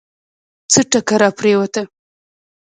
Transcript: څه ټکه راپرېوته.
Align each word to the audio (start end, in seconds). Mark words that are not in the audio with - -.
څه 0.71 0.81
ټکه 0.91 1.15
راپرېوته. 1.21 1.81